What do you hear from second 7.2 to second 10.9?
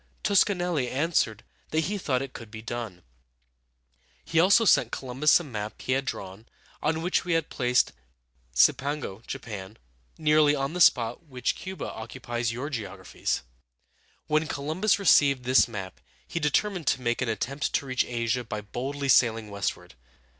he had placed Cipango (Japan) nearly on the